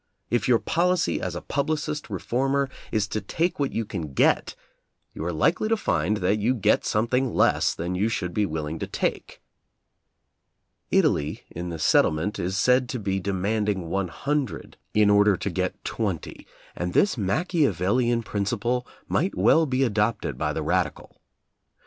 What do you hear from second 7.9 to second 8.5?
you should be